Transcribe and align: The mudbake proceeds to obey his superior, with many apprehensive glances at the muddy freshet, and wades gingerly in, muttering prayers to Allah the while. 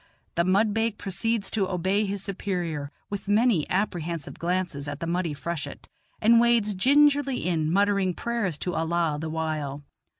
The 0.33 0.43
mudbake 0.43 0.97
proceeds 0.97 1.51
to 1.51 1.69
obey 1.69 2.05
his 2.05 2.23
superior, 2.23 2.89
with 3.11 3.27
many 3.27 3.69
apprehensive 3.69 4.39
glances 4.39 4.87
at 4.87 4.99
the 4.99 5.05
muddy 5.05 5.35
freshet, 5.35 5.87
and 6.19 6.39
wades 6.41 6.73
gingerly 6.73 7.47
in, 7.47 7.71
muttering 7.71 8.15
prayers 8.15 8.57
to 8.57 8.73
Allah 8.73 9.19
the 9.21 9.29
while. 9.29 9.83